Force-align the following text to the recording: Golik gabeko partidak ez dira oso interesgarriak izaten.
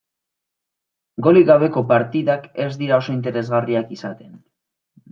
Golik 1.27 1.45
gabeko 1.51 1.85
partidak 1.93 2.49
ez 2.67 2.71
dira 2.83 3.01
oso 3.05 3.17
interesgarriak 3.21 3.97
izaten. 4.01 4.39